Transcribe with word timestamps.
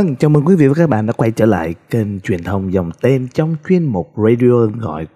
Vâng, 0.00 0.16
chào 0.16 0.28
mừng 0.28 0.44
quý 0.44 0.56
vị 0.56 0.68
và 0.68 0.74
các 0.74 0.88
bạn 0.88 1.06
đã 1.06 1.12
quay 1.12 1.30
trở 1.30 1.46
lại 1.46 1.74
kênh 1.90 2.20
truyền 2.20 2.42
thông 2.42 2.72
dòng 2.72 2.90
tên 3.00 3.28
trong 3.34 3.56
chuyên 3.68 3.84
mục 3.84 4.12
Radio 4.16 4.66
gọi 4.66 5.06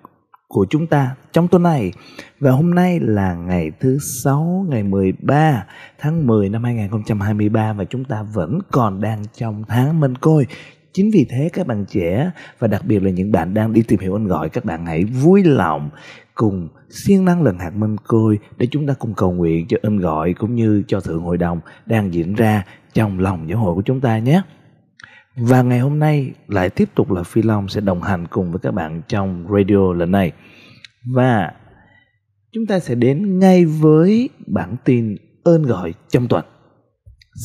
của 0.49 0.67
chúng 0.71 0.87
ta 0.87 1.17
trong 1.33 1.49
tuần 1.49 1.63
này. 1.63 1.93
Và 2.41 2.51
hôm 2.51 2.75
nay 2.75 3.01
là 3.01 3.35
ngày 3.35 3.73
thứ 3.81 3.99
sáu 4.25 4.67
ngày 4.69 4.83
13 4.83 5.67
tháng 5.99 6.27
10 6.27 6.49
năm 6.49 6.65
2023 6.65 7.73
và 7.73 7.85
chúng 7.85 8.05
ta 8.05 8.23
vẫn 8.23 8.59
còn 8.71 9.01
đang 9.01 9.23
trong 9.35 9.65
tháng 9.69 10.01
minh 10.01 10.15
Côi. 10.17 10.47
Chính 10.93 11.11
vì 11.13 11.27
thế 11.31 11.51
các 11.53 11.67
bạn 11.67 11.85
trẻ 11.89 12.31
và 12.59 12.69
đặc 12.69 12.83
biệt 12.85 13.03
là 13.03 13.11
những 13.11 13.33
bạn 13.33 13.55
đang 13.55 13.73
đi 13.73 13.83
tìm 13.83 14.01
hiểu 14.01 14.15
anh 14.15 14.27
gọi 14.27 14.49
các 14.49 14.65
bạn 14.65 14.87
hãy 14.87 15.05
vui 15.05 15.45
lòng 15.45 15.91
cùng 16.35 16.69
siêng 16.91 17.25
năng 17.25 17.43
lần 17.43 17.59
hạt 17.59 17.77
minh 17.77 17.97
côi 18.07 18.39
để 18.57 18.67
chúng 18.71 18.87
ta 18.87 18.95
cùng 18.99 19.15
cầu 19.15 19.33
nguyện 19.33 19.67
cho 19.69 19.77
ơn 19.83 19.99
gọi 19.99 20.33
cũng 20.33 20.55
như 20.55 20.83
cho 20.89 21.01
thượng 21.01 21.23
hội 21.23 21.37
đồng 21.37 21.61
đang 21.87 22.15
diễn 22.15 22.35
ra 22.35 22.65
trong 22.95 23.19
lòng 23.19 23.49
giáo 23.49 23.59
hội 23.59 23.75
của 23.75 23.83
chúng 23.83 24.01
ta 24.01 24.19
nhé. 24.19 24.43
Và 25.37 25.63
ngày 25.63 25.79
hôm 25.79 25.99
nay 25.99 26.33
lại 26.49 26.71
tiếp 26.71 26.89
tục 26.95 27.13
là 27.13 27.23
Phi 27.23 27.43
Long 27.43 27.69
sẽ 27.69 27.81
đồng 27.81 28.03
hành 28.03 28.27
cùng 28.31 28.51
với 28.51 28.59
các 28.63 28.75
bạn 28.75 29.03
trong 29.09 29.47
radio 29.55 29.93
lần 29.93 30.11
này. 30.11 30.33
Và 31.15 31.53
chúng 32.53 32.67
ta 32.67 32.79
sẽ 32.79 32.95
đến 32.95 33.39
ngay 33.39 33.65
với 33.65 34.29
bản 34.47 34.77
tin 34.85 35.17
ơn 35.45 35.63
gọi 35.63 35.95
trong 36.09 36.29
tuần. 36.29 36.45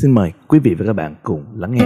Xin 0.01 0.11
mời 0.11 0.31
quý 0.47 0.59
vị 0.59 0.73
và 0.73 0.85
các 0.85 0.93
bạn 0.93 1.15
cùng 1.23 1.45
lắng 1.55 1.71
nghe. 1.71 1.85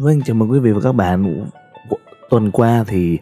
Vâng, 0.00 0.22
chào 0.24 0.36
mừng 0.36 0.50
quý 0.50 0.58
vị 0.58 0.72
và 0.72 0.80
các 0.82 0.92
bạn 0.92 1.44
tuần 2.32 2.50
qua 2.50 2.84
thì 2.86 3.18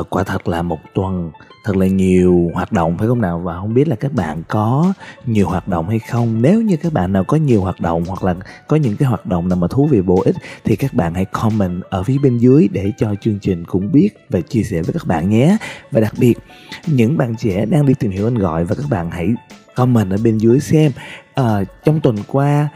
uh, 0.00 0.10
quả 0.10 0.24
thật 0.24 0.48
là 0.48 0.62
một 0.62 0.78
tuần 0.94 1.30
thật 1.64 1.76
là 1.76 1.86
nhiều 1.86 2.50
hoạt 2.54 2.72
động 2.72 2.98
phải 2.98 3.08
không 3.08 3.20
nào? 3.20 3.38
Và 3.38 3.56
không 3.56 3.74
biết 3.74 3.88
là 3.88 3.96
các 3.96 4.12
bạn 4.12 4.42
có 4.48 4.92
nhiều 5.26 5.48
hoạt 5.48 5.68
động 5.68 5.88
hay 5.88 5.98
không? 5.98 6.42
Nếu 6.42 6.62
như 6.62 6.76
các 6.76 6.92
bạn 6.92 7.12
nào 7.12 7.24
có 7.24 7.36
nhiều 7.36 7.60
hoạt 7.60 7.80
động 7.80 8.04
hoặc 8.04 8.24
là 8.24 8.34
có 8.68 8.76
những 8.76 8.96
cái 8.96 9.08
hoạt 9.08 9.26
động 9.26 9.48
nào 9.48 9.56
mà 9.56 9.66
thú 9.70 9.86
vị 9.86 10.00
bổ 10.00 10.22
ích 10.24 10.36
thì 10.64 10.76
các 10.76 10.94
bạn 10.94 11.14
hãy 11.14 11.24
comment 11.24 11.82
ở 11.90 12.02
phía 12.02 12.16
bên 12.22 12.38
dưới 12.38 12.68
để 12.72 12.92
cho 12.98 13.14
chương 13.20 13.38
trình 13.38 13.64
cũng 13.64 13.92
biết 13.92 14.08
và 14.30 14.40
chia 14.40 14.62
sẻ 14.62 14.82
với 14.82 14.92
các 14.92 15.06
bạn 15.06 15.30
nhé. 15.30 15.56
Và 15.90 16.00
đặc 16.00 16.12
biệt 16.18 16.38
những 16.86 17.16
bạn 17.16 17.36
trẻ 17.36 17.66
đang 17.66 17.86
đi 17.86 17.94
tìm 17.94 18.10
hiểu 18.10 18.26
anh 18.26 18.38
gọi 18.38 18.64
và 18.64 18.74
các 18.74 18.86
bạn 18.90 19.10
hãy 19.10 19.28
comment 19.74 20.10
ở 20.10 20.16
bên 20.24 20.38
dưới 20.38 20.60
xem. 20.60 20.92
Uh, 21.40 21.46
trong 21.84 22.00
tuần 22.00 22.16
qua 22.26 22.68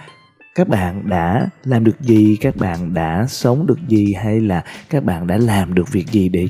các 0.54 0.68
bạn 0.68 1.08
đã 1.08 1.48
làm 1.64 1.84
được 1.84 2.00
gì? 2.00 2.36
Các 2.40 2.56
bạn 2.56 2.94
đã 2.94 3.26
sống 3.28 3.66
được 3.66 3.78
gì? 3.88 4.14
Hay 4.14 4.40
là 4.40 4.64
các 4.90 5.04
bạn 5.04 5.26
đã 5.26 5.36
làm 5.36 5.74
được 5.74 5.92
việc 5.92 6.06
gì 6.08 6.28
để 6.28 6.48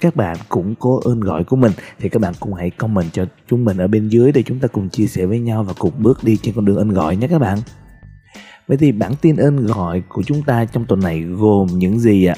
các 0.00 0.16
bạn 0.16 0.36
cũng 0.48 0.74
có 0.74 1.00
ơn 1.04 1.20
gọi 1.20 1.44
của 1.44 1.56
mình? 1.56 1.72
Thì 1.98 2.08
các 2.08 2.22
bạn 2.22 2.34
cũng 2.40 2.54
hãy 2.54 2.70
comment 2.70 3.12
cho 3.12 3.24
chúng 3.48 3.64
mình 3.64 3.78
ở 3.78 3.86
bên 3.86 4.08
dưới 4.08 4.32
để 4.32 4.42
chúng 4.42 4.58
ta 4.58 4.68
cùng 4.68 4.88
chia 4.88 5.06
sẻ 5.06 5.26
với 5.26 5.40
nhau 5.40 5.64
và 5.64 5.72
cùng 5.78 5.92
bước 5.98 6.24
đi 6.24 6.36
trên 6.36 6.54
con 6.54 6.64
đường 6.64 6.76
ơn 6.76 6.88
gọi 6.88 7.16
nhé 7.16 7.26
các 7.30 7.38
bạn. 7.38 7.58
Vậy 8.66 8.76
thì 8.76 8.92
bản 8.92 9.12
tin 9.20 9.36
ơn 9.36 9.66
gọi 9.66 10.02
của 10.08 10.22
chúng 10.22 10.42
ta 10.42 10.64
trong 10.64 10.84
tuần 10.84 11.00
này 11.00 11.20
gồm 11.20 11.66
những 11.68 12.00
gì 12.00 12.24
ạ? 12.24 12.36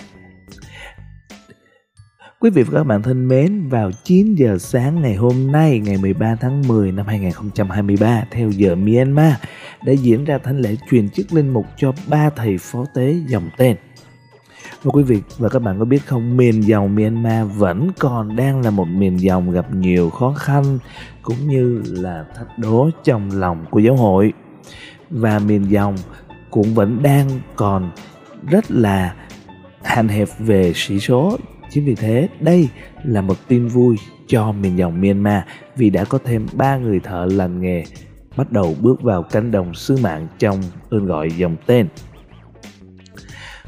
Quý 2.41 2.51
vị 2.51 2.63
và 2.63 2.79
các 2.79 2.85
bạn 2.85 3.03
thân 3.03 3.29
mến, 3.29 3.69
vào 3.69 3.91
9 4.05 4.35
giờ 4.35 4.59
sáng 4.59 5.03
ngày 5.03 5.15
hôm 5.15 5.53
nay, 5.53 5.79
ngày 5.79 5.97
13 5.99 6.35
tháng 6.41 6.69
10 6.69 6.93
năm 6.93 7.07
2023, 7.07 8.25
theo 8.31 8.51
giờ 8.51 8.75
Myanmar, 8.75 9.33
đã 9.85 9.93
diễn 9.93 10.25
ra 10.25 10.39
thánh 10.39 10.59
lễ 10.59 10.77
truyền 10.91 11.11
chức 11.11 11.33
linh 11.33 11.49
mục 11.49 11.67
cho 11.77 11.93
ba 12.09 12.31
thầy 12.31 12.59
phó 12.59 12.85
tế 12.95 13.15
dòng 13.27 13.51
tên. 13.57 13.77
Và 14.83 14.91
quý 14.91 15.03
vị 15.03 15.23
và 15.39 15.49
các 15.49 15.59
bạn 15.59 15.79
có 15.79 15.85
biết 15.85 16.07
không, 16.07 16.37
miền 16.37 16.61
dòng 16.61 16.95
Myanmar 16.95 17.47
vẫn 17.57 17.91
còn 17.99 18.37
đang 18.37 18.61
là 18.61 18.71
một 18.71 18.89
miền 18.89 19.21
dòng 19.21 19.51
gặp 19.51 19.75
nhiều 19.75 20.11
khó 20.11 20.33
khăn 20.33 20.79
cũng 21.23 21.49
như 21.49 21.83
là 21.87 22.25
thách 22.37 22.59
đố 22.59 22.91
trong 23.05 23.31
lòng 23.33 23.65
của 23.71 23.79
giáo 23.79 23.97
hội. 23.97 24.33
Và 25.11 25.39
miền 25.39 25.71
dòng 25.71 25.97
cũng 26.51 26.75
vẫn 26.75 27.03
đang 27.03 27.29
còn 27.57 27.91
rất 28.51 28.71
là 28.71 29.15
hạn 29.83 30.09
hẹp 30.09 30.29
về 30.39 30.73
sĩ 30.75 31.01
số 31.01 31.39
Chính 31.71 31.85
vì 31.85 31.95
thế, 31.95 32.29
đây 32.41 32.69
là 33.05 33.21
một 33.21 33.37
tin 33.49 33.69
vui 33.69 33.97
cho 34.27 34.53
miền 34.53 34.79
dòng 34.79 35.01
Myanmar 35.01 35.43
vì 35.77 35.91
đã 35.91 36.05
có 36.05 36.19
thêm 36.25 36.47
ba 36.53 36.77
người 36.77 37.01
thợ 37.01 37.27
lành 37.31 37.61
nghề 37.61 37.85
bắt 38.37 38.53
đầu 38.53 38.75
bước 38.81 39.03
vào 39.03 39.23
cánh 39.23 39.51
đồng 39.51 39.75
sứ 39.75 39.97
mạng 39.97 40.27
trong 40.39 40.63
ơn 40.91 41.07
gọi 41.07 41.31
dòng 41.31 41.57
tên. 41.67 41.89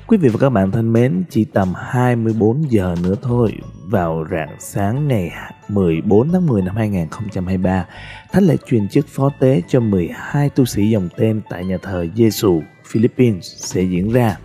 Quý 0.06 0.16
vị 0.18 0.28
và 0.28 0.38
các 0.40 0.50
bạn 0.50 0.70
thân 0.70 0.92
mến, 0.92 1.24
chỉ 1.30 1.44
tầm 1.44 1.72
24 1.76 2.72
giờ 2.72 2.94
nữa 3.02 3.14
thôi, 3.22 3.52
vào 3.86 4.26
rạng 4.30 4.56
sáng 4.58 5.08
ngày 5.08 5.30
14 5.68 6.32
tháng 6.32 6.46
10 6.46 6.62
năm 6.62 6.76
2023, 6.76 7.86
Thánh 8.32 8.44
lễ 8.44 8.56
truyền 8.66 8.88
chức 8.88 9.08
phó 9.08 9.30
tế 9.40 9.62
cho 9.68 9.80
12 9.80 10.48
tu 10.48 10.64
sĩ 10.64 10.90
dòng 10.90 11.08
tên 11.16 11.40
tại 11.50 11.64
nhà 11.64 11.78
thờ 11.82 12.06
Giêsu 12.14 12.62
Philippines 12.86 13.44
sẽ 13.56 13.82
diễn 13.82 14.12
ra. 14.12 14.36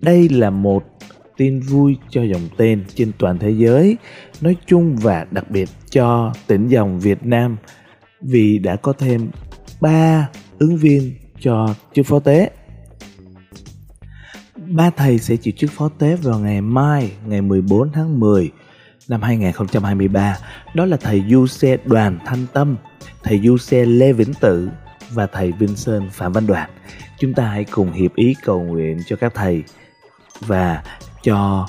Đây 0.00 0.28
là 0.28 0.50
một 0.50 0.93
tin 1.36 1.60
vui 1.60 1.96
cho 2.10 2.22
dòng 2.22 2.48
tên 2.56 2.84
trên 2.94 3.12
toàn 3.18 3.38
thế 3.38 3.50
giới 3.50 3.96
nói 4.40 4.56
chung 4.66 4.96
và 4.96 5.26
đặc 5.30 5.50
biệt 5.50 5.68
cho 5.90 6.32
tỉnh 6.46 6.68
dòng 6.68 7.00
Việt 7.00 7.26
Nam 7.26 7.56
vì 8.20 8.58
đã 8.58 8.76
có 8.76 8.92
thêm 8.92 9.30
3 9.80 10.28
ứng 10.58 10.76
viên 10.76 11.14
cho 11.40 11.74
chức 11.94 12.06
phó 12.06 12.18
tế. 12.18 12.50
Ba 14.56 14.90
thầy 14.90 15.18
sẽ 15.18 15.36
chịu 15.36 15.52
chức 15.56 15.70
phó 15.70 15.88
tế 15.98 16.16
vào 16.16 16.38
ngày 16.38 16.60
mai, 16.60 17.12
ngày 17.26 17.42
14 17.42 17.92
tháng 17.92 18.20
10 18.20 18.50
năm 19.08 19.22
2023. 19.22 20.38
Đó 20.74 20.84
là 20.84 20.96
thầy 20.96 21.24
Du 21.30 21.46
Xe 21.46 21.76
Đoàn 21.84 22.18
Thanh 22.26 22.46
Tâm, 22.52 22.76
thầy 23.22 23.40
Du 23.40 23.58
Xe 23.58 23.84
Lê 23.84 24.12
Vĩnh 24.12 24.34
Tự 24.40 24.68
và 25.10 25.26
thầy 25.26 25.52
Vinh 25.52 25.76
Sơn 25.76 26.08
Phạm 26.12 26.32
Văn 26.32 26.46
Đoàn. 26.46 26.70
Chúng 27.18 27.34
ta 27.34 27.44
hãy 27.46 27.64
cùng 27.64 27.92
hiệp 27.92 28.14
ý 28.14 28.34
cầu 28.44 28.62
nguyện 28.62 28.98
cho 29.06 29.16
các 29.16 29.32
thầy 29.34 29.62
và 30.40 30.82
cho 31.24 31.66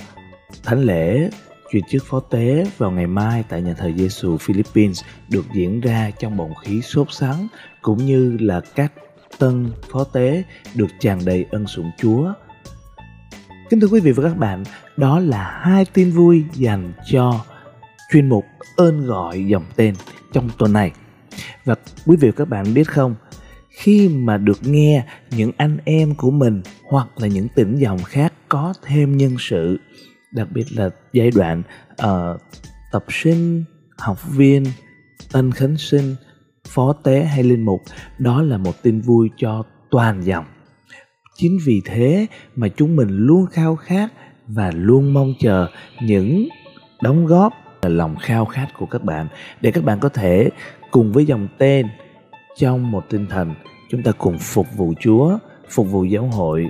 thánh 0.64 0.84
lễ 0.84 1.30
truyền 1.72 1.84
chức 1.90 2.06
phó 2.06 2.20
tế 2.20 2.66
vào 2.78 2.92
ngày 2.92 3.08
mai 3.08 3.44
tại 3.50 3.62
nhà 3.62 3.74
thờ 3.74 3.92
Giêsu 3.98 4.38
Philippines 4.38 5.04
được 5.30 5.46
diễn 5.54 5.82
ra 5.82 6.12
trong 6.20 6.38
bầu 6.38 6.54
khí 6.64 6.82
sốt 6.82 7.08
sắng 7.12 7.48
cũng 7.82 8.06
như 8.06 8.38
là 8.40 8.62
các 8.76 8.94
tân 9.38 9.72
phó 9.92 10.04
tế 10.04 10.44
được 10.76 10.88
tràn 11.00 11.26
đầy 11.26 11.46
ân 11.52 11.68
sủng 11.68 11.92
Chúa. 11.98 12.34
Kính 13.70 13.80
thưa 13.80 13.88
quý 13.88 14.00
vị 14.00 14.12
và 14.12 14.24
các 14.24 14.38
bạn, 14.38 14.64
đó 14.98 15.20
là 15.20 15.60
hai 15.62 15.86
tin 15.86 16.12
vui 16.12 16.44
dành 16.54 16.94
cho 17.12 17.46
chuyên 18.12 18.30
mục 18.30 18.46
ơn 18.76 19.06
gọi 19.06 19.46
dòng 19.46 19.66
tên 19.76 19.96
trong 20.34 20.50
tuần 20.58 20.74
này. 20.74 20.92
Và 21.66 21.76
quý 22.06 22.18
vị 22.18 22.30
và 22.30 22.34
các 22.38 22.50
bạn 22.50 22.74
biết 22.74 22.88
không, 22.88 23.16
khi 23.76 24.10
mà 24.10 24.38
được 24.38 24.60
nghe 24.64 25.06
những 25.32 25.52
anh 25.58 25.78
em 25.86 26.16
của 26.16 26.32
mình 26.32 26.62
hoặc 26.84 27.08
là 27.16 27.28
những 27.28 27.48
tỉnh 27.56 27.76
dòng 27.76 28.04
khác 28.04 28.34
có 28.50 28.74
thêm 28.84 29.18
nhân 29.18 29.36
sự 29.40 29.80
đặc 30.32 30.48
biệt 30.52 30.66
là 30.76 30.90
giai 31.14 31.32
đoạn 31.32 31.64
uh, 31.92 32.42
tập 32.92 33.06
sinh 33.10 33.64
học 33.98 34.32
viên 34.32 34.66
tân 35.32 35.52
khánh 35.52 35.78
sinh 35.78 36.16
phó 36.68 36.94
tế 36.94 37.24
hay 37.24 37.44
linh 37.44 37.66
mục 37.66 37.82
đó 38.20 38.42
là 38.42 38.58
một 38.58 38.84
tin 38.84 39.02
vui 39.02 39.30
cho 39.38 39.64
toàn 39.92 40.26
dòng. 40.26 40.46
Chính 41.36 41.58
vì 41.66 41.82
thế 41.86 42.28
mà 42.56 42.68
chúng 42.68 42.96
mình 42.96 43.10
luôn 43.10 43.46
khao 43.52 43.76
khát 43.76 44.12
và 44.48 44.72
luôn 44.72 45.14
mong 45.14 45.34
chờ 45.40 45.68
những 46.02 46.48
đóng 47.02 47.26
góp 47.26 47.54
là 47.82 47.90
lòng 47.90 48.16
khao 48.22 48.46
khát 48.46 48.68
của 48.78 48.86
các 48.86 49.04
bạn. 49.04 49.28
Để 49.62 49.72
các 49.72 49.84
bạn 49.84 50.00
có 50.00 50.10
thể 50.10 50.50
cùng 50.92 51.12
với 51.14 51.26
dòng 51.26 51.48
tên 51.58 51.88
trong 52.58 52.92
một 52.92 53.04
tinh 53.10 53.26
thần 53.30 53.54
chúng 53.96 54.04
ta 54.04 54.12
cùng 54.12 54.38
phục 54.38 54.68
vụ 54.78 54.94
Chúa, 55.00 55.38
phục 55.70 55.92
vụ 55.92 56.04
giáo 56.04 56.26
hội, 56.26 56.70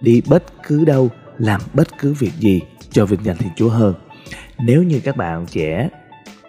đi 0.00 0.22
bất 0.28 0.44
cứ 0.62 0.84
đâu, 0.84 1.08
làm 1.38 1.60
bất 1.74 1.98
cứ 1.98 2.14
việc 2.18 2.32
gì 2.38 2.60
cho 2.90 3.06
việc 3.06 3.20
dành 3.22 3.36
Thiên 3.36 3.52
Chúa 3.56 3.68
hơn. 3.68 3.94
Nếu 4.58 4.82
như 4.82 5.00
các 5.04 5.16
bạn 5.16 5.46
trẻ 5.46 5.88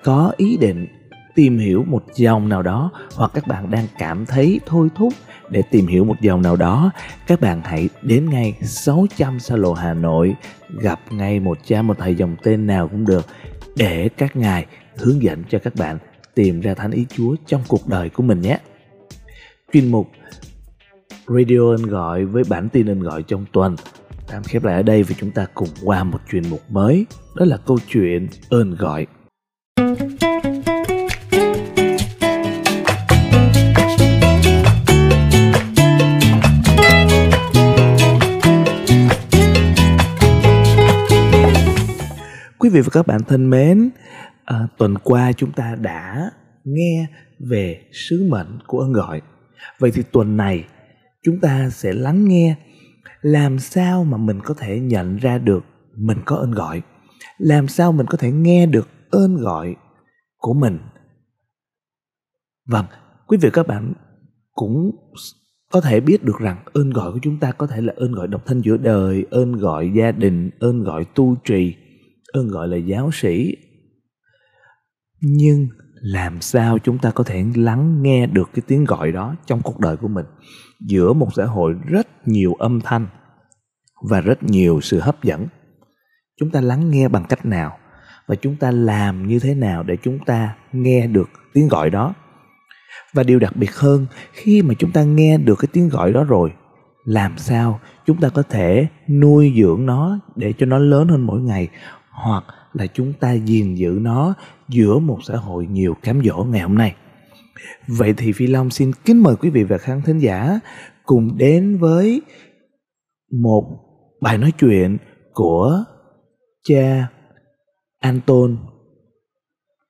có 0.03 0.33
ý 0.37 0.57
định 0.57 0.87
tìm 1.35 1.57
hiểu 1.57 1.83
một 1.87 2.03
dòng 2.15 2.49
nào 2.49 2.61
đó 2.61 2.91
hoặc 3.15 3.31
các 3.33 3.47
bạn 3.47 3.71
đang 3.71 3.87
cảm 3.99 4.25
thấy 4.25 4.59
thôi 4.65 4.87
thúc 4.95 5.13
để 5.49 5.61
tìm 5.61 5.87
hiểu 5.87 6.05
một 6.05 6.21
dòng 6.21 6.41
nào 6.41 6.55
đó, 6.55 6.91
các 7.27 7.41
bạn 7.41 7.61
hãy 7.65 7.89
đến 8.01 8.29
ngay 8.29 8.53
600 8.61 9.39
xa 9.39 9.55
lộ 9.55 9.73
Hà 9.73 9.93
Nội, 9.93 10.35
gặp 10.69 10.99
ngay 11.09 11.39
một 11.39 11.57
cha 11.65 11.81
một 11.81 11.97
thầy 11.99 12.15
dòng 12.15 12.35
tên 12.43 12.67
nào 12.67 12.87
cũng 12.87 13.05
được 13.05 13.25
để 13.75 14.09
các 14.17 14.35
ngài 14.35 14.65
hướng 14.97 15.23
dẫn 15.23 15.43
cho 15.49 15.59
các 15.59 15.75
bạn 15.75 15.97
tìm 16.35 16.61
ra 16.61 16.73
thánh 16.73 16.91
ý 16.91 17.05
Chúa 17.09 17.35
trong 17.45 17.61
cuộc 17.67 17.87
đời 17.87 18.09
của 18.09 18.23
mình 18.23 18.41
nhé 18.41 18.57
chuyên 19.73 19.91
mục 19.91 20.07
Radio 21.27 21.71
Ân 21.71 21.81
Gọi 21.81 22.25
với 22.25 22.43
bản 22.49 22.69
tin 22.69 22.87
Ân 22.87 22.99
Gọi 22.99 23.23
trong 23.23 23.45
tuần. 23.53 23.75
Tạm 24.27 24.43
khép 24.43 24.63
lại 24.63 24.75
ở 24.75 24.83
đây 24.83 25.03
và 25.03 25.15
chúng 25.17 25.31
ta 25.31 25.47
cùng 25.53 25.67
qua 25.83 26.03
một 26.03 26.19
chuyên 26.31 26.43
mục 26.49 26.61
mới 26.69 27.05
đó 27.35 27.45
là 27.45 27.57
câu 27.57 27.77
chuyện 27.87 28.27
ơn 28.49 28.75
gọi. 28.75 29.07
Quý 42.57 42.69
vị 42.69 42.81
và 42.81 42.89
các 42.91 43.07
bạn 43.07 43.21
thân 43.27 43.49
mến 43.49 43.89
à, 44.45 44.67
tuần 44.77 44.95
qua 45.03 45.31
chúng 45.31 45.51
ta 45.51 45.75
đã 45.81 46.31
nghe 46.63 47.07
về 47.39 47.81
sứ 47.91 48.27
mệnh 48.29 48.59
của 48.67 48.79
ơn 48.79 48.93
gọi 48.93 49.21
vậy 49.79 49.91
thì 49.93 50.03
tuần 50.11 50.37
này, 50.37 50.65
chúng 51.23 51.39
ta 51.39 51.69
sẽ 51.69 51.93
lắng 51.93 52.27
nghe 52.27 52.55
làm 53.21 53.59
sao 53.59 54.03
mà 54.03 54.17
mình 54.17 54.39
có 54.43 54.53
thể 54.53 54.79
nhận 54.79 55.17
ra 55.17 55.37
được 55.37 55.65
mình 55.95 56.17
có 56.25 56.35
ơn 56.35 56.51
gọi. 56.51 56.81
Làm 57.37 57.67
sao 57.67 57.91
mình 57.91 58.05
có 58.09 58.17
thể 58.17 58.31
nghe 58.31 58.65
được 58.65 58.89
ơn 59.11 59.35
gọi 59.35 59.75
của 60.37 60.53
mình. 60.53 60.79
Vâng 62.65 62.85
quý 63.27 63.37
vị 63.41 63.49
các 63.53 63.67
bạn 63.67 63.93
cũng 64.53 64.91
có 65.71 65.81
thể 65.81 65.99
biết 65.99 66.23
được 66.23 66.39
rằng 66.39 66.57
ơn 66.73 66.89
gọi 66.89 67.11
của 67.11 67.19
chúng 67.21 67.39
ta 67.39 67.51
có 67.51 67.67
thể 67.67 67.81
là 67.81 67.93
ơn 67.97 68.11
gọi 68.11 68.27
độc 68.27 68.45
thân 68.45 68.61
giữa 68.61 68.77
đời, 68.77 69.25
ơn 69.31 69.51
gọi 69.51 69.91
gia 69.95 70.11
đình, 70.11 70.49
ơn 70.59 70.83
gọi 70.83 71.05
tu 71.15 71.35
trì, 71.43 71.75
ơn 72.33 72.47
gọi 72.47 72.67
là 72.67 72.77
giáo 72.77 73.09
sĩ. 73.13 73.55
Nhưng 75.21 75.67
làm 76.01 76.41
sao 76.41 76.77
chúng 76.79 76.97
ta 76.97 77.11
có 77.11 77.23
thể 77.23 77.45
lắng 77.55 78.03
nghe 78.03 78.25
được 78.25 78.49
cái 78.53 78.63
tiếng 78.67 78.85
gọi 78.85 79.11
đó 79.11 79.35
trong 79.45 79.61
cuộc 79.61 79.79
đời 79.79 79.97
của 79.97 80.07
mình? 80.07 80.25
Giữa 80.79 81.13
một 81.13 81.27
xã 81.35 81.45
hội 81.45 81.75
rất 81.85 82.07
nhiều 82.27 82.53
âm 82.53 82.81
thanh 82.81 83.07
và 84.09 84.21
rất 84.21 84.43
nhiều 84.43 84.79
sự 84.81 84.99
hấp 84.99 85.23
dẫn, 85.23 85.47
chúng 86.39 86.51
ta 86.51 86.61
lắng 86.61 86.91
nghe 86.91 87.07
bằng 87.07 87.23
cách 87.29 87.45
nào? 87.45 87.77
Và 88.27 88.35
chúng 88.35 88.55
ta 88.55 88.71
làm 88.71 89.27
như 89.27 89.39
thế 89.39 89.55
nào 89.55 89.83
để 89.83 89.97
chúng 90.03 90.19
ta 90.25 90.55
nghe 90.73 91.07
được 91.07 91.29
tiếng 91.53 91.67
gọi 91.67 91.89
đó? 91.89 92.13
Và 93.13 93.23
điều 93.23 93.39
đặc 93.39 93.55
biệt 93.55 93.75
hơn, 93.75 94.05
khi 94.33 94.61
mà 94.61 94.73
chúng 94.79 94.91
ta 94.91 95.03
nghe 95.03 95.37
được 95.37 95.55
cái 95.59 95.69
tiếng 95.73 95.89
gọi 95.89 96.13
đó 96.13 96.23
rồi, 96.23 96.53
làm 97.05 97.37
sao 97.37 97.79
chúng 98.05 98.17
ta 98.17 98.29
có 98.29 98.43
thể 98.43 98.87
nuôi 99.09 99.53
dưỡng 99.57 99.85
nó 99.85 100.19
để 100.35 100.53
cho 100.57 100.65
nó 100.65 100.77
lớn 100.77 101.07
hơn 101.07 101.25
mỗi 101.25 101.41
ngày? 101.41 101.67
Hoặc 102.11 102.43
là 102.73 102.87
chúng 102.87 103.13
ta 103.13 103.33
gìn 103.33 103.75
giữ 103.75 103.97
nó 104.01 104.33
giữa 104.69 104.99
một 104.99 105.19
xã 105.23 105.35
hội 105.35 105.67
nhiều 105.67 105.93
cám 106.03 106.21
dỗ 106.23 106.43
ngày 106.43 106.61
hôm 106.61 106.75
nay 106.75 106.95
vậy 107.87 108.13
thì 108.17 108.31
phi 108.31 108.47
long 108.47 108.69
xin 108.69 108.91
kính 109.05 109.23
mời 109.23 109.35
quý 109.35 109.49
vị 109.49 109.63
và 109.63 109.77
khán 109.77 110.01
thính 110.01 110.19
giả 110.19 110.59
cùng 111.05 111.37
đến 111.37 111.77
với 111.77 112.21
một 113.41 113.63
bài 114.21 114.37
nói 114.37 114.51
chuyện 114.59 114.97
của 115.33 115.83
cha 116.63 117.07
Anton 117.99 118.57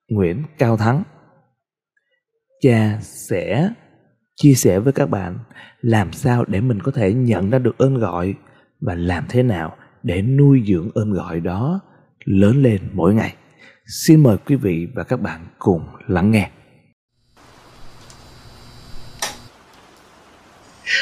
Nguyễn 0.09 0.44
Cao 0.57 0.77
Thắng. 0.77 1.03
Cha 2.62 3.00
sẽ 3.01 3.69
chia 4.35 4.53
sẻ 4.53 4.80
với 4.80 4.94
các 4.94 5.09
bạn 5.09 5.39
làm 5.81 6.12
sao 6.13 6.45
để 6.47 6.62
mình 6.62 6.81
có 6.81 6.91
thể 6.91 7.13
nhận 7.13 7.50
ra 7.50 7.59
được 7.59 7.77
ơn 7.77 7.95
gọi 7.95 8.35
và 8.81 8.95
làm 8.95 9.25
thế 9.30 9.44
nào 9.44 9.75
để 10.03 10.21
nuôi 10.21 10.63
dưỡng 10.68 10.89
ơn 10.95 11.12
gọi 11.12 11.39
đó 11.39 11.80
lớn 12.25 12.63
lên 12.63 12.81
mỗi 12.94 13.13
ngày. 13.13 13.35
Xin 13.89 14.24
mời 14.24 14.38
quý 14.45 14.56
vị 14.56 14.88
và 14.95 15.04
các 15.04 15.19
bạn 15.19 15.48
cùng 15.60 15.86
lắng 16.07 16.31
nghe. 16.31 16.50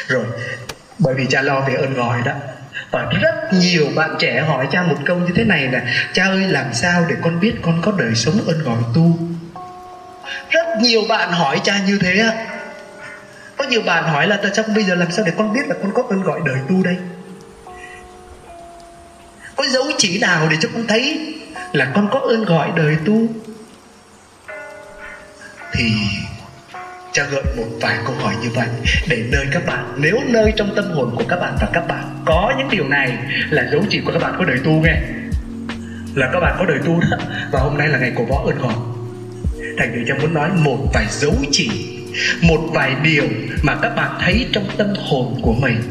Rồi, 0.08 0.26
bởi 1.00 1.14
vì 1.14 1.26
cha 1.30 1.42
lo 1.42 1.62
về 1.62 1.74
ơn 1.74 1.94
gọi 1.94 2.22
đó. 2.26 2.34
Và 2.92 3.12
rất 3.22 3.50
nhiều 3.54 3.88
bạn 3.96 4.16
trẻ 4.20 4.42
hỏi 4.42 4.68
cha 4.72 4.84
một 4.84 4.96
câu 5.06 5.18
như 5.18 5.34
thế 5.36 5.44
này 5.44 5.68
là 5.68 5.86
cha 6.14 6.26
ơi 6.26 6.48
làm 6.48 6.74
sao 6.74 7.06
để 7.10 7.16
con 7.24 7.40
biết 7.40 7.56
con 7.62 7.82
có 7.82 7.92
đời 7.92 8.16
sống 8.16 8.42
ơn 8.48 8.64
gọi 8.64 8.78
tu? 8.96 9.18
Rất 10.50 10.68
nhiều 10.82 11.02
bạn 11.10 11.32
hỏi 11.32 11.62
cha 11.64 11.80
như 11.88 11.98
thế 12.02 12.20
á. 12.20 12.48
Có 13.58 13.66
nhiều 13.66 13.82
bạn 13.82 14.04
hỏi 14.04 14.28
là 14.28 14.40
trong 14.54 14.66
bây 14.76 14.84
giờ 14.84 14.96
làm 14.96 15.12
sao 15.12 15.26
để 15.26 15.32
con 15.38 15.54
biết 15.54 15.68
là 15.68 15.76
con 15.82 15.92
có 15.94 16.04
ơn 16.10 16.22
gọi 16.22 16.40
đời 16.46 16.58
tu 16.70 16.84
đây? 16.84 16.98
Có 19.56 19.66
dấu 19.66 19.84
chỉ 19.98 20.20
nào 20.20 20.48
để 20.50 20.58
cho 20.62 20.70
con 20.74 20.88
thấy 20.88 21.36
là 21.76 21.92
con 21.96 22.08
có 22.12 22.20
ơn 22.20 22.46
gọi 22.46 22.72
đời 22.76 22.98
tu. 23.06 23.28
Thì 25.74 25.92
cha 27.12 27.24
gợi 27.32 27.44
một 27.58 27.68
vài 27.82 27.98
câu 28.06 28.16
hỏi 28.16 28.34
như 28.42 28.50
vậy 28.56 28.68
để 29.08 29.24
nơi 29.32 29.46
các 29.52 29.66
bạn, 29.66 29.94
nếu 29.98 30.20
nơi 30.26 30.54
trong 30.56 30.76
tâm 30.76 30.86
hồn 30.92 31.16
của 31.16 31.24
các 31.30 31.40
bạn 31.40 31.56
và 31.62 31.68
các 31.74 31.88
bạn 31.88 32.24
có 32.26 32.54
những 32.58 32.70
điều 32.72 32.88
này 32.88 33.18
là 33.50 33.68
dấu 33.72 33.82
chỉ 33.90 34.02
của 34.06 34.12
các 34.12 34.22
bạn 34.22 34.36
có 34.38 34.46
đời 34.46 34.58
tu 34.64 34.72
nghe. 34.72 34.96
Là 36.16 36.30
các 36.34 36.40
bạn 36.40 36.56
có 36.60 36.66
đời 36.66 36.80
tu 36.86 37.00
đó, 37.00 37.18
và 37.52 37.60
hôm 37.60 37.78
nay 37.78 37.88
là 37.88 37.98
ngày 37.98 38.12
cổ 38.16 38.26
võ 38.26 38.44
ơn 38.46 38.58
gọi 38.58 38.74
thành 39.78 39.92
thử 39.96 40.02
cha 40.08 40.14
muốn 40.22 40.34
nói 40.34 40.50
một 40.56 40.78
vài 40.94 41.06
dấu 41.10 41.34
chỉ, 41.52 42.00
một 42.42 42.60
vài 42.74 42.96
điều 43.04 43.24
mà 43.64 43.76
các 43.82 43.96
bạn 43.96 44.12
thấy 44.20 44.48
trong 44.52 44.66
tâm 44.78 44.88
hồn 45.10 45.40
của 45.42 45.54
mình 45.54 45.82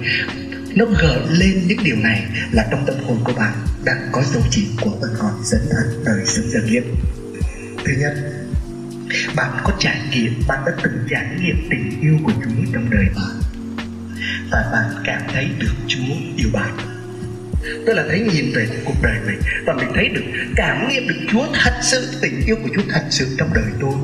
nó 0.74 0.84
gợi 1.00 1.20
lên 1.28 1.62
những 1.66 1.78
điều 1.84 1.96
này 1.96 2.24
là 2.52 2.66
trong 2.70 2.86
tâm 2.86 2.96
hồn 3.06 3.18
của 3.24 3.32
bạn 3.32 3.52
đang 3.84 4.08
có 4.12 4.22
dấu 4.32 4.42
chỉ 4.50 4.66
của 4.80 4.90
phần 5.00 5.14
gọi 5.14 5.32
dẫn 5.42 5.60
thân 5.70 6.04
đời 6.04 6.20
sống 6.26 6.44
dần 6.50 6.66
nghiệp 6.66 6.84
thứ 7.84 7.92
nhất, 7.98 8.14
bạn 9.36 9.50
có 9.64 9.72
trải 9.78 9.98
nghiệm, 10.10 10.42
bạn 10.48 10.58
đã 10.66 10.72
từng 10.82 10.98
trải 11.10 11.26
nghiệm 11.40 11.68
tình 11.70 12.00
yêu 12.00 12.18
của 12.24 12.32
chúa 12.32 12.72
trong 12.72 12.90
đời 12.90 13.04
bạn 13.16 13.40
và 14.50 14.68
bạn 14.72 15.02
cảm 15.04 15.22
thấy 15.32 15.48
được 15.58 15.74
chúa 15.88 16.14
yêu 16.36 16.48
bạn. 16.52 16.76
Tức 17.86 17.94
là 17.94 18.04
thấy 18.08 18.20
nhìn 18.20 18.52
về 18.54 18.68
cuộc 18.84 19.02
đời 19.02 19.16
mình 19.26 19.40
và 19.66 19.72
mình 19.72 19.88
thấy 19.94 20.08
được, 20.08 20.24
cảm 20.56 20.88
nghiệm 20.88 21.08
được 21.08 21.20
chúa 21.30 21.46
thật 21.54 21.72
sự, 21.82 22.08
tình 22.20 22.40
yêu 22.46 22.56
của 22.62 22.68
chúa 22.74 22.82
thật 22.88 23.04
sự 23.10 23.26
trong 23.38 23.50
đời 23.54 23.64
tôi. 23.80 23.94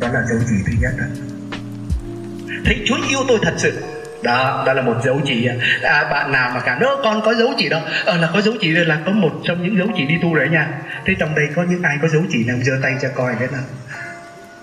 Đó 0.00 0.08
là 0.08 0.22
dấu 0.28 0.38
chỉ 0.48 0.54
thứ 0.66 0.72
nhất 0.80 0.92
đó 0.98 1.04
thấy 2.64 2.76
chúa 2.86 2.96
yêu 3.08 3.18
tôi 3.28 3.38
thật 3.42 3.54
sự 3.58 3.72
đó 4.22 4.62
đó 4.66 4.72
là 4.72 4.82
một 4.82 4.96
dấu 5.04 5.20
chỉ 5.26 5.48
à, 5.82 6.04
bạn 6.10 6.32
nào 6.32 6.50
mà 6.54 6.60
cả 6.60 6.78
nữa 6.80 6.96
con 7.04 7.22
có 7.24 7.34
dấu 7.34 7.54
chỉ 7.58 7.68
đâu. 7.68 7.80
Ờ 8.04 8.16
là 8.16 8.28
có 8.34 8.40
dấu 8.40 8.54
chỉ 8.60 8.70
là 8.70 8.98
có 9.06 9.12
một 9.12 9.32
trong 9.44 9.62
những 9.62 9.78
dấu 9.78 9.88
chỉ 9.96 10.04
đi 10.04 10.14
tu 10.22 10.34
đấy 10.34 10.48
nha. 10.50 10.68
Thế 11.06 11.14
trong 11.18 11.34
đây 11.34 11.48
có 11.56 11.62
những 11.62 11.82
ai 11.82 11.98
có 12.02 12.08
dấu 12.08 12.22
chỉ 12.30 12.44
nào 12.44 12.56
giơ 12.62 12.72
tay 12.82 12.94
cho 13.02 13.08
coi 13.14 13.34
thế 13.40 13.46
nào? 13.52 13.62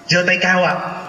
Giơ 0.08 0.24
tay 0.28 0.38
cao 0.42 0.64
ạ. 0.64 0.74
À? 0.74 1.06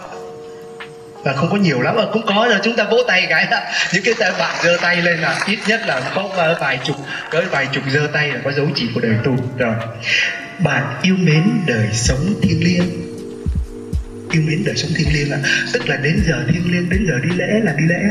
và 1.26 1.32
không 1.32 1.50
có 1.50 1.56
nhiều 1.56 1.80
lắm 1.80 1.96
à, 1.96 2.04
cũng 2.12 2.22
có 2.26 2.46
rồi 2.50 2.58
chúng 2.62 2.76
ta 2.76 2.84
vỗ 2.84 2.96
tay 3.08 3.26
cái 3.28 3.46
đó. 3.50 3.60
những 3.92 4.02
cái 4.04 4.14
tay 4.18 4.32
bạn 4.38 4.56
giơ 4.64 4.76
tay 4.82 5.02
lên 5.02 5.18
là 5.18 5.40
ít 5.46 5.58
nhất 5.66 5.80
là 5.86 6.12
có 6.14 6.56
vài 6.60 6.78
chục 6.84 6.96
có 7.30 7.42
vài 7.50 7.66
chục 7.72 7.82
giơ 7.88 8.08
tay 8.12 8.28
là 8.28 8.40
có 8.44 8.52
dấu 8.52 8.66
chỉ 8.74 8.88
của 8.94 9.00
đời 9.00 9.16
tu. 9.24 9.36
Rồi 9.58 9.74
bạn 10.58 10.84
yêu 11.02 11.14
mến 11.18 11.42
đời 11.66 11.88
sống 11.92 12.34
thiêng 12.42 12.64
liêng. 12.64 12.84
Yêu 14.32 14.42
mến 14.46 14.62
đời 14.64 14.76
sống 14.76 14.90
thiêng 14.96 15.14
liêng 15.14 15.30
là 15.30 15.38
tức 15.72 15.88
là 15.88 15.96
đến 15.96 16.22
giờ 16.26 16.44
thiêng 16.48 16.72
liêng 16.72 16.88
đến 16.90 17.06
giờ 17.08 17.14
đi 17.22 17.28
lễ 17.36 17.60
là 17.64 17.72
đi 17.72 17.84
lễ 17.86 18.02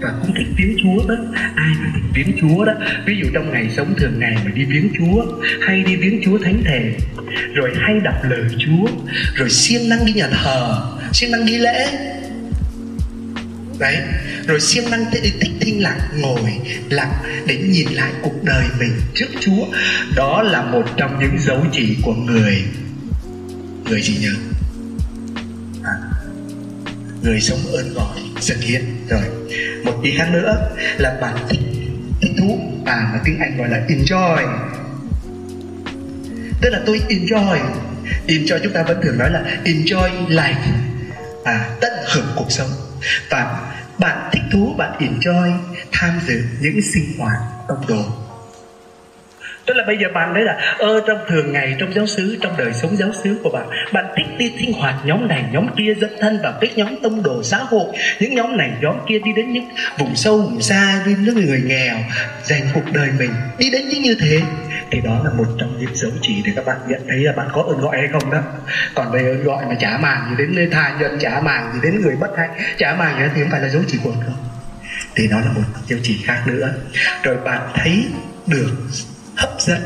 và 0.00 0.12
cũng 0.22 0.34
thích 0.34 0.46
viếng 0.56 0.76
Chúa 0.82 1.08
đó. 1.08 1.14
Ai 1.54 1.74
mà 1.80 1.90
thích 1.94 2.02
viếng 2.14 2.36
Chúa 2.40 2.64
đó? 2.64 2.72
Ví 3.06 3.16
dụ 3.22 3.30
trong 3.34 3.50
ngày 3.52 3.70
sống 3.76 3.94
thường 3.98 4.18
ngày 4.18 4.36
mà 4.44 4.50
đi 4.54 4.64
viếng 4.64 4.88
Chúa 4.98 5.24
hay 5.60 5.82
đi 5.82 5.96
viếng 5.96 6.20
Chúa 6.24 6.38
thánh 6.38 6.62
thể 6.64 6.92
rồi 7.54 7.72
hay 7.80 8.00
đọc 8.00 8.14
lời 8.30 8.44
Chúa 8.58 8.86
rồi 9.34 9.50
siêng 9.50 9.88
năng 9.88 10.06
đi 10.06 10.12
nhà 10.12 10.28
thờ 10.28 10.82
siêng 11.12 11.30
năng 11.30 11.46
đi 11.46 11.58
lễ. 11.58 11.86
Đấy 13.78 13.96
rồi 14.46 14.60
siêng 14.60 14.90
năng 14.90 15.04
thích, 15.12 15.34
thích 15.40 15.52
thinh 15.60 15.82
lặng 15.82 15.98
ngồi 16.16 16.50
lặng 16.90 17.12
để 17.46 17.56
nhìn 17.56 17.88
lại 17.92 18.12
cuộc 18.22 18.44
đời 18.44 18.64
mình 18.78 18.92
trước 19.14 19.26
Chúa. 19.40 19.66
Đó 20.16 20.42
là 20.42 20.62
một 20.62 20.84
trong 20.96 21.18
những 21.20 21.38
dấu 21.38 21.66
chỉ 21.72 21.96
của 22.02 22.14
người. 22.14 22.62
Người 23.88 24.02
gì 24.02 24.16
nhỉ? 24.20 24.51
Người 27.22 27.40
sống 27.40 27.58
ơn 27.72 27.94
gọi 27.94 28.18
dần 28.40 28.58
hiện 28.60 29.06
rồi, 29.08 29.22
một 29.84 30.00
ý 30.02 30.14
khác 30.18 30.28
nữa 30.32 30.68
là 30.98 31.18
bạn 31.20 31.36
thích 31.48 31.60
thích 32.20 32.32
thú. 32.38 32.60
À 32.86 33.10
mà 33.12 33.20
tiếng 33.24 33.38
anh 33.38 33.58
gọi 33.58 33.68
là 33.68 33.80
enjoy. 33.88 34.46
Tức 36.60 36.70
là 36.70 36.80
tôi 36.86 37.00
enjoy. 37.08 37.58
Enjoy 38.26 38.58
chúng 38.62 38.72
ta 38.72 38.82
vẫn 38.82 39.00
thường 39.02 39.18
nói 39.18 39.30
là 39.30 39.42
enjoy 39.64 40.26
life. 40.28 40.72
À 41.44 41.68
tận 41.80 41.92
hưởng 42.14 42.26
cuộc 42.36 42.50
sống. 42.52 42.68
Và 43.30 43.72
bạn 43.98 44.30
thích 44.32 44.42
thú, 44.52 44.74
bạn 44.78 44.92
enjoy 44.98 45.52
tham 45.92 46.20
dự 46.26 46.42
những 46.60 46.80
sinh 46.82 47.18
hoạt 47.18 47.38
tông 47.68 47.86
đồ 47.88 48.21
tức 49.66 49.74
là 49.76 49.84
bây 49.86 49.98
giờ 49.98 50.08
bạn 50.14 50.34
đấy 50.34 50.44
là, 50.44 50.76
ơ, 50.78 51.00
trong 51.06 51.18
thường 51.28 51.52
ngày 51.52 51.76
trong 51.78 51.94
giáo 51.94 52.06
xứ, 52.06 52.38
trong 52.42 52.56
đời 52.56 52.72
sống 52.72 52.96
giáo 52.96 53.08
xứ 53.24 53.36
của 53.42 53.50
bạn 53.50 53.66
bạn 53.92 54.04
thích 54.16 54.26
đi 54.38 54.52
sinh 54.58 54.72
hoạt 54.72 54.94
nhóm 55.04 55.28
này, 55.28 55.44
nhóm 55.52 55.66
kia 55.76 55.94
dẫn 56.00 56.10
thân 56.20 56.38
vào 56.42 56.52
các 56.60 56.70
nhóm 56.76 56.96
tông 57.02 57.22
đồ 57.22 57.42
xã 57.42 57.58
hội. 57.58 57.86
Những 58.20 58.34
nhóm 58.34 58.56
này, 58.56 58.70
nhóm 58.80 58.96
kia 59.08 59.18
đi 59.18 59.32
đến 59.36 59.52
những 59.52 59.68
vùng 59.98 60.16
sâu, 60.16 60.38
vùng 60.38 60.62
xa, 60.62 61.02
đi 61.06 61.14
những 61.18 61.46
người 61.46 61.62
nghèo, 61.66 61.96
dành 62.42 62.62
cuộc 62.74 62.92
đời 62.92 63.08
mình 63.18 63.30
đi 63.58 63.70
đến 63.70 63.88
những 63.88 64.02
như 64.02 64.16
thế. 64.20 64.40
Thì 64.90 65.00
đó 65.04 65.20
là 65.24 65.30
một 65.30 65.46
trong 65.58 65.78
những 65.78 65.94
dấu 65.94 66.10
chỉ 66.22 66.42
để 66.46 66.52
các 66.56 66.66
bạn 66.66 66.76
nhận 66.88 67.00
thấy 67.08 67.18
là 67.18 67.32
bạn 67.32 67.48
có 67.52 67.62
ơn 67.62 67.80
gọi 67.80 67.96
hay 67.98 68.08
không 68.12 68.30
đó. 68.30 68.40
Còn 68.94 69.12
về 69.12 69.20
ơn 69.20 69.44
gọi 69.44 69.64
mà 69.68 69.74
trả 69.80 69.98
màng 69.98 70.26
gì 70.30 70.36
đến 70.38 70.56
nơi 70.56 70.68
tha 70.72 70.96
nhân, 71.00 71.18
trả 71.20 71.40
màng 71.40 71.70
gì 71.74 71.80
đến 71.82 72.00
người 72.02 72.16
bất 72.16 72.30
hạnh, 72.36 72.50
trả 72.78 72.94
màng 72.94 73.18
gì 73.18 73.24
thì 73.34 73.40
không 73.42 73.50
phải 73.50 73.60
là 73.60 73.68
dấu 73.68 73.82
chỉ 73.86 73.98
của 74.04 74.10
ơn 74.10 74.20
không 74.26 74.36
thì 75.14 75.28
đó 75.28 75.40
là 75.40 75.52
một 75.54 75.62
dấu 75.86 75.98
chỉ 76.02 76.18
khác 76.24 76.42
nữa. 76.46 76.74
Rồi 77.22 77.36
bạn 77.44 77.60
thấy 77.74 78.04
được 78.46 78.70
hấp 79.36 79.60
dẫn. 79.60 79.82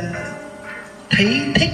Thấy 1.11 1.41
thích 1.55 1.71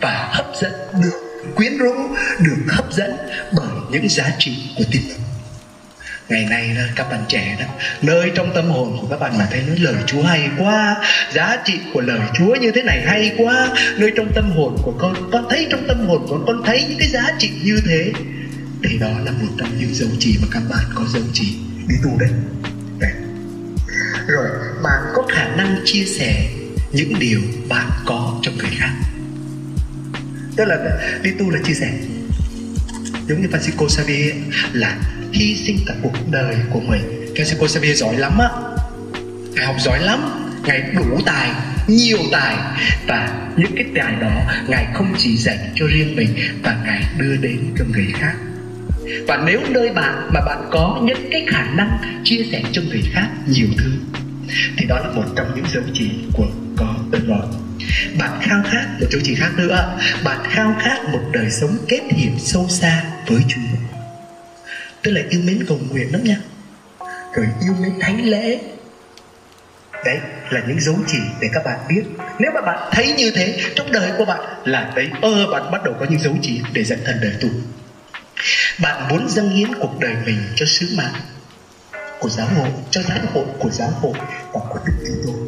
và 0.00 0.28
hấp 0.32 0.46
dẫn 0.60 0.72
được 1.02 1.26
quyến 1.56 1.78
rũ 1.78 1.94
được 2.38 2.56
hấp 2.68 2.92
dẫn 2.92 3.16
bởi 3.56 3.68
những 3.90 4.08
giá 4.08 4.30
trị 4.38 4.56
của 4.76 4.84
tin 4.92 5.02
mừng 5.08 5.18
ngày 6.28 6.46
nay 6.50 6.74
đó, 6.76 6.82
các 6.96 7.10
bạn 7.10 7.24
trẻ 7.28 7.56
đó 7.60 7.66
nơi 8.02 8.30
trong 8.34 8.52
tâm 8.54 8.70
hồn 8.70 8.98
của 9.00 9.06
các 9.10 9.20
bạn 9.20 9.38
mà 9.38 9.46
thấy 9.50 9.62
nói 9.66 9.76
lời 9.78 9.94
Chúa 10.06 10.22
hay 10.22 10.50
quá 10.58 10.96
giá 11.32 11.56
trị 11.64 11.78
của 11.94 12.00
lời 12.00 12.20
Chúa 12.38 12.54
như 12.54 12.70
thế 12.70 12.82
này 12.82 13.02
hay 13.06 13.34
quá 13.38 13.68
nơi 13.96 14.12
trong 14.16 14.32
tâm 14.34 14.50
hồn 14.56 14.76
của 14.82 14.94
con 14.98 15.30
con 15.32 15.46
thấy 15.50 15.66
trong 15.70 15.84
tâm 15.88 16.06
hồn 16.08 16.26
của 16.28 16.44
con 16.46 16.62
thấy 16.66 16.84
những 16.88 16.98
cái 16.98 17.08
giá 17.08 17.22
trị 17.38 17.50
như 17.64 17.80
thế 17.88 18.12
thì 18.84 18.98
đó 18.98 19.10
là 19.24 19.32
một 19.32 19.48
trong 19.58 19.68
những 19.78 19.94
dấu 19.94 20.08
chỉ 20.18 20.38
mà 20.42 20.48
các 20.50 20.62
bạn 20.70 20.84
có 20.94 21.04
dấu 21.08 21.22
chỉ 21.32 21.56
đi 21.88 21.94
tu 22.04 22.18
đấy 22.18 22.30
đấy. 22.98 23.12
Rồi 24.26 24.48
bạn 24.82 25.02
có 25.14 25.22
khả 25.28 25.48
năng 25.56 25.76
chia 25.84 26.04
sẻ 26.04 26.48
những 26.96 27.18
điều 27.18 27.40
bạn 27.68 27.90
có 28.04 28.40
cho 28.42 28.52
người 28.52 28.70
khác. 28.78 28.90
Tức 30.56 30.64
là 30.64 30.76
đi 31.22 31.30
tu 31.38 31.50
là 31.50 31.60
chia 31.64 31.74
sẻ. 31.74 31.92
Giống 33.28 33.42
như 33.42 33.48
Francisco 33.48 33.88
Xavier 33.88 34.34
là 34.72 34.98
hy 35.32 35.56
sinh 35.56 35.78
cả 35.86 35.94
cuộc 36.02 36.30
đời 36.30 36.56
của 36.70 36.80
mình. 36.80 37.34
Francisco 37.34 37.66
Xavier 37.66 38.00
giỏi 38.00 38.16
lắm 38.16 38.38
á. 38.38 38.48
Ngài 39.54 39.66
học 39.66 39.76
giỏi 39.80 40.00
lắm, 40.00 40.20
ngài 40.66 40.80
đủ 40.80 41.20
tài, 41.26 41.50
nhiều 41.86 42.18
tài. 42.32 42.56
Và 43.06 43.48
những 43.56 43.72
cái 43.76 43.84
tài 43.94 44.14
đó, 44.20 44.42
ngài 44.68 44.86
không 44.94 45.14
chỉ 45.18 45.36
dành 45.36 45.72
cho 45.74 45.86
riêng 45.86 46.16
mình 46.16 46.28
và 46.62 46.82
ngài 46.84 47.04
đưa 47.18 47.36
đến 47.36 47.74
cho 47.78 47.84
người 47.92 48.06
khác. 48.14 48.34
Và 49.28 49.42
nếu 49.46 49.60
nơi 49.68 49.88
bạn 49.88 50.30
mà 50.34 50.40
bạn 50.46 50.68
có 50.70 51.00
những 51.04 51.28
cái 51.30 51.46
khả 51.48 51.64
năng 51.74 52.20
chia 52.24 52.44
sẻ 52.52 52.62
cho 52.72 52.82
người 52.82 53.02
khác 53.12 53.28
nhiều 53.46 53.68
thứ, 53.78 53.92
thì 54.76 54.86
đó 54.86 54.98
là 54.98 55.10
một 55.10 55.24
trong 55.36 55.52
những 55.56 55.64
dấu 55.74 55.82
chỉ 55.94 56.10
của 56.32 56.46
có 57.28 57.48
bạn 58.18 58.40
khao 58.42 58.62
khát 58.70 58.86
một 59.00 59.06
dấu 59.10 59.20
chỉ 59.24 59.34
khác 59.34 59.50
nữa. 59.56 59.98
Bạn 60.24 60.38
khao 60.50 60.76
khát 60.80 61.04
một 61.12 61.20
đời 61.32 61.50
sống 61.50 61.76
kết 61.88 62.00
hiệp 62.10 62.32
sâu 62.38 62.68
xa 62.68 63.04
với 63.26 63.40
chúa. 63.48 63.60
Tức 65.02 65.12
là 65.12 65.20
yêu 65.30 65.40
mến 65.44 65.64
cầu 65.68 65.78
nguyện 65.90 66.12
lắm 66.12 66.24
nha. 66.24 66.36
Rồi 67.34 67.46
yêu 67.62 67.74
mến 67.80 67.92
thánh 68.00 68.24
lễ. 68.24 68.60
Đấy 70.04 70.18
là 70.50 70.60
những 70.68 70.80
dấu 70.80 70.96
chỉ 71.06 71.18
để 71.40 71.48
các 71.52 71.64
bạn 71.64 71.78
biết. 71.88 72.02
Nếu 72.38 72.50
mà 72.54 72.60
bạn 72.60 72.88
thấy 72.92 73.12
như 73.12 73.30
thế, 73.30 73.60
trong 73.74 73.92
đời 73.92 74.10
của 74.18 74.24
bạn 74.24 74.40
là 74.64 74.92
đấy, 74.96 75.08
ơ, 75.22 75.46
bạn 75.50 75.70
bắt 75.72 75.84
đầu 75.84 75.94
có 76.00 76.06
những 76.10 76.20
dấu 76.20 76.36
chỉ 76.42 76.60
để 76.72 76.84
dẫn 76.84 76.98
thần 77.04 77.16
đời 77.22 77.32
tu. 77.40 77.48
Bạn 78.82 79.08
muốn 79.08 79.28
dâng 79.28 79.50
hiến 79.50 79.74
cuộc 79.74 80.00
đời 80.00 80.14
mình 80.26 80.38
cho 80.56 80.66
sứ 80.66 80.86
mạng 80.96 81.14
của 82.18 82.28
giáo 82.28 82.46
hội, 82.46 82.68
cho 82.90 83.02
giáo 83.02 83.18
hội 83.34 83.44
của 83.58 83.70
giáo 83.70 83.90
hội 83.90 84.14
và 84.52 84.60
của 84.70 84.78
đức 84.86 84.92
Kitô 85.04 85.45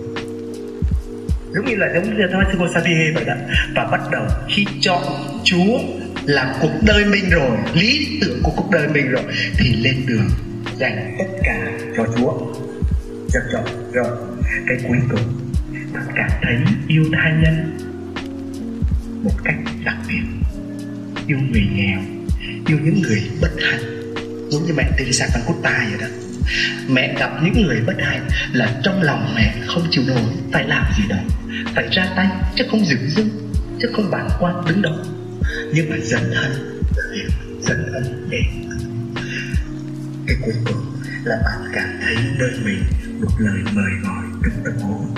giống 1.58 1.66
như 1.66 1.76
là 1.76 1.86
giống 1.94 2.16
như 2.16 2.26
nói 2.30 2.44
Thomas 2.52 2.74
Xavier 2.74 3.14
vậy 3.14 3.24
đó. 3.24 3.34
Và 3.74 3.84
bắt 3.84 4.00
đầu 4.12 4.26
khi 4.48 4.66
chọn 4.80 5.02
Chúa 5.44 5.78
làm 6.24 6.46
cuộc 6.60 6.72
đời 6.86 7.04
mình 7.04 7.30
rồi, 7.30 7.58
lý 7.74 8.18
tưởng 8.20 8.40
của 8.42 8.52
cuộc 8.56 8.70
đời 8.70 8.88
mình 8.88 9.10
rồi, 9.10 9.22
thì 9.58 9.76
lên 9.76 10.06
đường 10.06 10.28
dành 10.76 11.16
tất 11.18 11.24
cả 11.42 11.70
cho 11.96 12.06
Chúa. 12.16 12.32
Cho 13.32 13.40
chọn 13.52 13.92
rồi 13.92 14.18
cái 14.68 14.78
cuối 14.88 14.98
cùng. 15.10 15.20
Bạn 15.94 16.04
cảm 16.16 16.30
thấy 16.42 16.56
yêu 16.88 17.04
tha 17.12 17.40
nhân 17.42 17.78
một 19.22 19.34
cách 19.44 19.56
đặc 19.84 19.96
biệt. 20.08 20.22
Yêu 21.26 21.38
người 21.52 21.66
nghèo, 21.74 21.98
yêu 22.66 22.78
những 22.84 23.02
người 23.02 23.22
bất 23.40 23.50
hạnh. 23.60 23.80
Giống 24.50 24.66
như 24.66 24.74
mẹ 24.76 24.90
Teresa 24.98 25.26
Calcutta 25.34 25.86
vậy 25.90 26.00
đó 26.00 26.27
mẹ 26.88 27.14
gặp 27.18 27.30
những 27.42 27.66
người 27.66 27.80
bất 27.86 27.96
hạnh 28.00 28.28
là 28.52 28.80
trong 28.82 29.02
lòng 29.02 29.32
mẹ 29.34 29.54
không 29.66 29.86
chịu 29.90 30.04
nổi. 30.06 30.22
Phải 30.52 30.64
làm 30.68 30.84
gì 30.98 31.04
đó? 31.08 31.16
Phải 31.74 31.88
ra 31.90 32.12
tay, 32.16 32.28
chứ 32.56 32.64
không 32.70 32.84
dừng 32.84 33.10
dưng 33.10 33.28
chứ 33.80 33.88
không 33.92 34.10
bản 34.10 34.28
quan 34.40 34.64
đứng 34.68 34.82
đó 34.82 34.96
nhưng 35.72 35.90
mà 35.90 35.96
dần 36.02 36.32
thân 36.34 36.80
dần 37.60 37.92
ân 37.92 38.28
để 38.30 38.40
cái 40.26 40.36
cuối 40.44 40.54
cùng 40.64 41.00
là 41.24 41.36
bạn 41.44 41.70
cảm 41.74 41.88
thấy 42.04 42.16
nơi 42.38 42.50
mình 42.64 42.82
một 43.20 43.32
lời 43.38 43.58
mời 43.72 43.92
gọi 44.04 44.24
trong 44.44 44.64
tâm 44.64 44.76
hồn. 44.78 45.14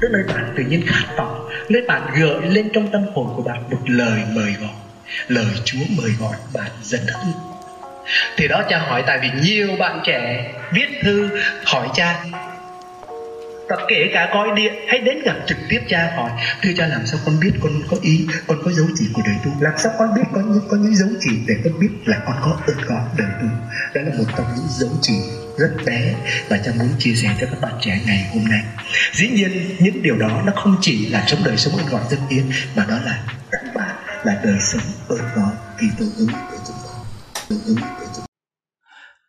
Tức 0.00 0.08
nơi 0.12 0.22
bạn 0.28 0.54
tự 0.56 0.64
nhiên 0.64 0.82
khát 0.86 1.04
vọng 1.16 1.48
nơi 1.68 1.82
bạn 1.88 2.20
gợi 2.20 2.50
lên 2.50 2.68
trong 2.72 2.92
tâm 2.92 3.02
hồn 3.14 3.32
của 3.36 3.42
bạn 3.42 3.70
một 3.70 3.80
lời 3.86 4.22
mời 4.34 4.54
gọi. 4.60 4.74
Lời 5.28 5.54
Chúa 5.64 5.78
mời 5.96 6.10
gọi 6.20 6.36
bạn 6.54 6.70
dần 6.82 7.00
thân 7.08 7.49
thì 8.36 8.48
đó 8.48 8.62
cha 8.70 8.78
hỏi 8.78 9.02
tại 9.06 9.18
vì 9.22 9.28
nhiều 9.42 9.76
bạn 9.78 10.00
trẻ 10.04 10.52
viết 10.72 10.88
thư 11.02 11.28
hỏi 11.64 11.88
cha. 11.94 12.24
Và 13.68 13.76
kể 13.88 14.10
cả 14.12 14.30
coi 14.32 14.48
điện 14.56 14.74
hay 14.88 14.98
đến 14.98 15.22
gặp 15.24 15.36
trực 15.46 15.58
tiếp 15.68 15.80
cha 15.88 16.12
hỏi, 16.16 16.30
thưa 16.62 16.70
cha, 16.76 16.86
làm 16.86 17.06
sao 17.06 17.20
con 17.26 17.40
biết 17.40 17.50
con 17.62 17.72
có 17.90 17.96
ý, 18.02 18.26
con 18.46 18.58
có 18.64 18.70
dấu 18.72 18.86
chỉ 18.98 19.04
của 19.12 19.22
đời 19.26 19.34
tu 19.44 19.50
làm 19.60 19.72
sao 19.78 19.92
con 19.98 20.14
biết 20.14 20.22
có 20.34 20.40
những 20.40 20.68
có 20.70 20.76
những 20.76 20.96
dấu 20.96 21.08
chỉ 21.20 21.30
để 21.46 21.54
con 21.64 21.80
biết 21.80 21.88
là 22.04 22.18
con 22.26 22.36
có 22.42 22.58
ơn 22.66 22.76
gọi 22.76 23.02
đời 23.18 23.28
tu 23.40 23.48
đó 23.94 24.00
là 24.04 24.18
một 24.18 24.24
trong 24.36 24.46
những 24.56 24.66
dấu 24.68 24.90
chỉ 25.02 25.14
rất 25.58 25.70
bé 25.86 26.14
và 26.48 26.58
cha 26.64 26.72
muốn 26.78 26.88
chia 26.98 27.14
sẻ 27.14 27.28
cho 27.40 27.46
các 27.50 27.60
bạn 27.60 27.72
trẻ 27.80 28.00
ngày 28.06 28.26
hôm 28.34 28.44
nay. 28.44 28.62
Dĩ 29.12 29.28
nhiên, 29.28 29.76
những 29.78 30.02
điều 30.02 30.16
đó 30.16 30.42
nó 30.46 30.52
không 30.56 30.76
chỉ 30.80 31.06
là 31.06 31.24
trong 31.26 31.44
đời 31.44 31.56
sống 31.56 31.76
ơn 31.76 31.86
gọi 31.86 32.02
dân 32.10 32.20
yên, 32.28 32.50
mà 32.76 32.86
đó 32.88 32.98
là 33.04 33.18
các 33.50 33.62
bạn 33.74 33.94
là 34.24 34.40
đời 34.44 34.56
sống 34.60 34.82
ơn 35.08 35.18
gọi 35.36 35.52
kỳ 35.80 35.86
tô 35.98 36.04
ứng 36.18 36.28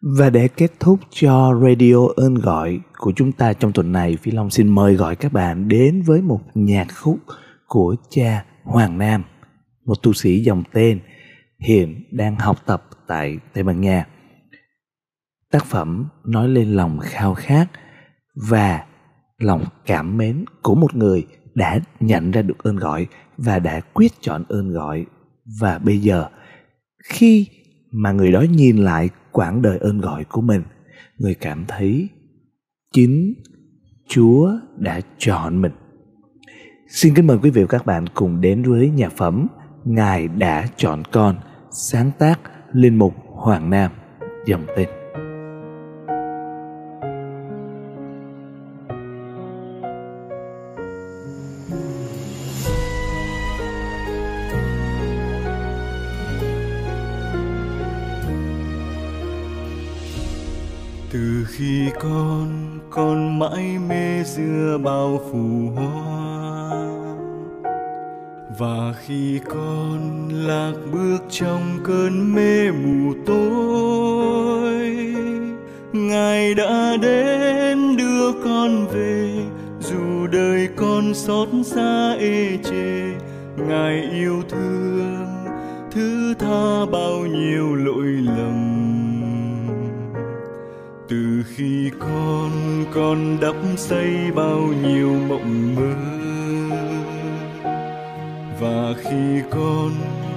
và 0.02 0.30
để 0.30 0.48
kết 0.48 0.72
thúc 0.80 1.00
cho 1.10 1.60
radio 1.64 2.08
ơn 2.16 2.36
gọi 2.36 2.80
của 2.98 3.14
chúng 3.16 3.32
ta 3.32 3.54
trong 3.54 3.72
tuần 3.72 3.92
này, 3.92 4.18
Phi 4.22 4.32
Long 4.32 4.50
xin 4.50 4.68
mời 4.68 4.96
gọi 4.96 5.16
các 5.16 5.34
bạn 5.34 5.68
đến 5.68 6.02
với 6.02 6.22
một 6.22 6.42
nhạc 6.54 6.88
khúc 6.96 7.18
của 7.68 7.96
cha 8.10 8.46
Hoàng 8.64 8.98
Nam, 8.98 9.24
một 9.86 9.96
tu 10.04 10.14
sĩ 10.14 10.40
dòng 10.40 10.64
tên 10.74 11.00
hiện 11.60 12.04
đang 12.12 12.36
học 12.36 12.58
tập 12.66 12.90
tại 13.08 13.40
Tây 13.54 13.64
Ban 13.64 13.82
Nha. 13.82 14.08
Tác 15.52 15.66
phẩm 15.66 16.10
nói 16.26 16.50
lên 16.50 16.76
lòng 16.76 17.00
khao 17.00 17.34
khát 17.34 17.66
và 18.50 18.86
lòng 19.38 19.66
cảm 19.86 20.18
mến 20.18 20.46
của 20.62 20.76
một 20.76 20.96
người 20.96 21.28
đã 21.54 21.80
nhận 22.00 22.32
ra 22.32 22.42
được 22.42 22.64
ơn 22.64 22.76
gọi 22.76 23.08
và 23.38 23.60
đã 23.60 23.80
quyết 23.80 24.12
chọn 24.22 24.44
ơn 24.50 24.74
gọi 24.74 25.06
và 25.60 25.78
bây 25.78 25.98
giờ 25.98 26.30
khi 27.04 27.48
mà 27.92 28.12
người 28.12 28.32
đó 28.32 28.42
nhìn 28.42 28.78
lại 28.78 29.10
quãng 29.32 29.62
đời 29.62 29.78
ơn 29.78 30.02
gọi 30.02 30.24
của 30.24 30.42
mình, 30.42 30.62
người 31.18 31.36
cảm 31.36 31.66
thấy 31.68 32.10
chính 32.94 33.34
chúa 34.08 34.52
đã 34.78 35.02
chọn 35.18 35.62
mình. 35.62 35.72
Xin 36.90 37.14
kính 37.14 37.28
mời 37.28 37.38
quý 37.44 37.50
vị 37.50 37.62
và 37.62 37.68
các 37.68 37.86
bạn 37.86 38.06
cùng 38.14 38.42
đến 38.42 38.64
với 38.64 38.90
nhà 38.90 39.10
phẩm 39.10 39.48
ngài 39.86 40.28
đã 40.28 40.68
chọn 40.76 41.04
con, 41.12 41.36
sáng 41.72 42.12
tác 42.20 42.40
linh 42.74 42.96
mục 42.96 43.14
hoàng 43.28 43.70
nam, 43.70 43.92
dòng 44.46 44.66
tên. 44.76 45.01
Khi 61.62 61.90
con 62.00 62.80
con 62.90 63.40
mãi 63.40 63.78
mê 63.90 64.24
giữa 64.24 64.78
bao 64.84 65.22
phù 65.32 65.72
hoa. 65.76 66.72
Và 68.60 68.94
khi 69.06 69.40
con 69.50 70.30
lạc 70.34 70.74
bước 70.92 71.20
trong 71.30 71.80
cơn 71.84 72.36
mê 72.36 72.72
mù 72.72 73.14
tối, 73.26 74.96
ngài 75.94 76.54
đã 76.54 76.98
đến 77.02 77.98
đưa 77.98 78.32
con 78.44 78.88
về. 78.88 79.30
Dù 79.80 80.28
đời 80.32 80.68
con 80.76 81.14
xót 81.14 81.48
xa 81.66 82.16
ê 82.20 82.58
chề, 82.64 83.14
ngài 83.68 84.10
yêu 84.12 84.42
thương, 84.50 85.28
thứ 85.92 86.34
tha 86.40 86.86
bao 86.92 87.26
nhiêu 87.26 87.76
lỗi 87.76 88.08
lầm 88.38 88.61
khi 91.56 91.92
con 92.00 92.86
con 92.94 93.38
đắp 93.42 93.56
xây 93.78 94.32
bao 94.36 94.60
nhiêu 94.84 95.10
mộng 95.30 95.76
mơ. 95.76 95.94
Và 98.60 98.94
khi 99.04 99.42
con 99.50 99.92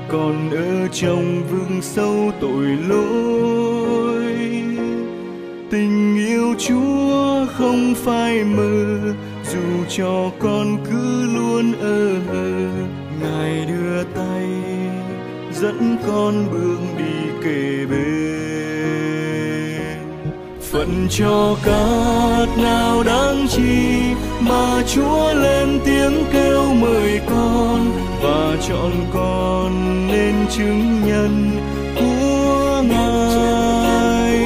con 0.09 0.51
ở 0.51 0.89
trong 0.93 1.43
vương 1.51 1.83
sâu 1.83 2.33
tội 2.41 2.67
lỗi. 2.89 4.35
Tình 5.71 6.17
yêu 6.17 6.55
chúa 6.59 7.47
không 7.47 7.95
phai 7.95 8.45
mờ, 8.45 9.01
dù 9.53 9.85
cho 9.89 10.31
con 10.39 10.79
cứ 10.91 11.27
luôn 11.35 11.73
ơ 11.81 12.19
hờ. 12.29 12.71
Ngài 13.23 13.67
đưa 13.67 14.05
tay, 14.05 14.49
dẫn 15.53 15.97
con 16.07 16.35
bước 16.53 16.79
đi 16.99 17.31
kề 17.45 17.87
bên 17.87 18.54
phận 20.75 21.09
cho 21.11 21.57
cát 21.65 22.59
nào 22.59 23.03
đáng 23.03 23.47
chi, 23.51 23.99
mà 24.41 24.83
chúa 24.95 25.35
lên 25.35 25.81
tiếng 25.85 26.25
kêu 26.33 26.75
mời 26.75 27.21
con, 27.27 27.93
và 28.23 28.57
chọn 28.69 28.93
con 29.15 30.07
nên 30.07 30.35
chứng 30.51 31.07
nhân 31.07 31.51
của 31.97 32.83
ngài. 32.89 34.39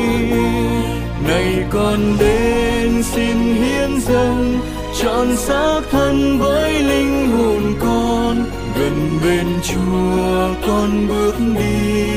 Này 1.28 1.64
con 1.70 1.98
đến 2.20 3.02
xin 3.02 3.36
hiến 3.36 4.00
dâng 4.00 4.60
trọn 5.02 5.36
xác 5.36 5.80
thân 5.90 6.38
với 6.38 6.82
linh 6.82 7.30
hồn 7.30 7.62
con, 7.80 8.44
gần 8.78 9.18
bên 9.24 9.46
chúa 9.62 10.48
con 10.66 11.08
bước 11.08 11.34
đi, 11.38 12.08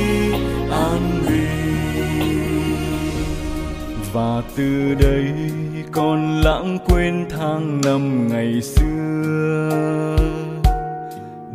an 0.71 1.23
bình 1.29 1.40
và 4.13 4.41
từ 4.55 4.93
đây 4.99 5.33
con 5.91 6.41
lãng 6.41 6.77
quên 6.85 7.25
tháng 7.29 7.81
năm 7.81 8.27
ngày 8.27 8.61
xưa. 8.61 10.17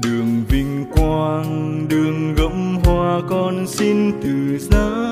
Đường 0.03 0.45
vinh 0.49 0.85
quang, 0.97 1.87
đường 1.89 2.35
gẫm 2.35 2.79
hoa 2.85 3.21
con 3.29 3.67
xin 3.67 4.13
từ 4.23 4.59
giá 4.59 5.07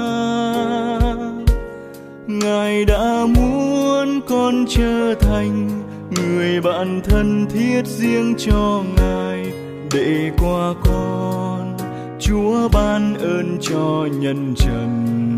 ngài 2.27 2.85
đã 2.85 3.27
muốn 3.27 4.21
con 4.29 4.65
trở 4.69 5.15
thành 5.15 5.69
người 6.11 6.61
bạn 6.61 7.01
thân 7.05 7.47
thiết 7.51 7.87
riêng 7.87 8.35
cho 8.39 8.83
ngài. 8.97 9.53
Để 9.93 10.31
qua 10.39 10.75
con, 10.85 11.77
chúa 12.21 12.69
ban 12.73 13.15
ơn 13.15 13.59
cho 13.61 14.09
nhân 14.21 14.55
trần 14.57 15.34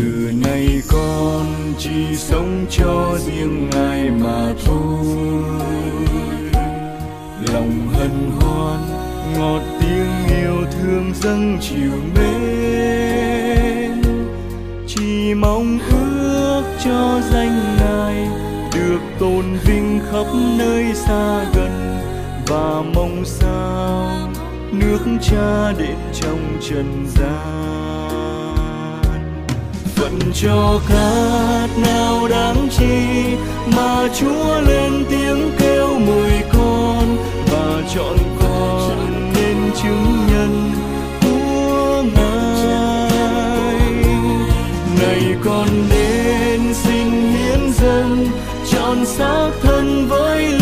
từ 0.00 0.32
nay 0.44 0.82
con 0.88 1.46
chỉ 1.78 2.16
sống 2.16 2.66
cho 2.70 3.18
riêng 3.26 3.70
ngài 3.70 4.10
mà 4.10 4.52
thôi. 4.64 5.06
Lòng 7.52 7.88
hân 7.92 8.30
hoan, 8.40 8.80
ngọt 9.38 9.62
tiếng 9.80 10.38
yêu 10.38 10.56
thương 10.72 11.12
dâng 11.14 11.58
chiều 11.60 11.92
mến. 12.14 14.02
Chỉ 14.86 15.34
mong 15.34 15.78
ước 15.90 16.62
cho 16.84 17.20
danh 17.32 17.76
ngài 17.78 18.28
được 18.74 19.00
tôn 19.18 19.44
vinh 19.64 20.00
khắp 20.10 20.26
nơi 20.58 20.94
xa 20.94 21.44
gần 21.54 21.98
và 22.46 22.82
mong 22.94 23.24
sao 23.24 24.10
nước 24.72 24.98
cha 25.22 25.72
đến 25.78 25.96
trong 26.12 26.58
trần 26.60 27.06
gian 27.08 27.99
phận 30.00 30.18
cho 30.34 30.80
khát 30.86 31.68
nào 31.82 32.28
đáng 32.28 32.68
chi 32.78 33.36
mà 33.76 34.08
chúa 34.20 34.60
lên 34.60 35.04
tiếng 35.10 35.50
kêu 35.58 35.98
mời 35.98 36.42
con 36.52 37.16
và 37.50 37.82
chọn 37.94 38.16
con 38.40 39.32
nên 39.34 39.56
chứng 39.82 40.26
nhân 40.30 40.72
của 41.22 42.02
ngài. 42.14 43.80
Này 45.02 45.36
con 45.44 45.68
đến 45.90 46.60
xin 46.74 47.10
hiến 47.10 47.72
dâng, 47.72 48.26
chọn 48.72 49.06
xác 49.06 49.50
thân 49.62 50.08
với 50.08 50.59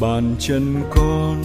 bàn 0.00 0.34
chân 0.38 0.74
con, 0.90 1.36